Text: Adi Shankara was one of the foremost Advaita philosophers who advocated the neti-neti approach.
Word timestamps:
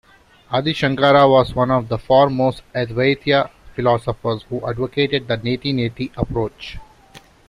Adi 0.49 0.73
Shankara 0.73 1.29
was 1.29 1.53
one 1.53 1.69
of 1.69 1.87
the 1.87 1.99
foremost 1.99 2.63
Advaita 2.73 3.51
philosophers 3.75 4.43
who 4.49 4.67
advocated 4.67 5.27
the 5.27 5.37
neti-neti 5.37 6.09
approach. 6.17 6.79